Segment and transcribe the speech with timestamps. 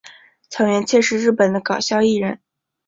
[0.57, 2.39] 萤原彻是日本的搞笑艺人。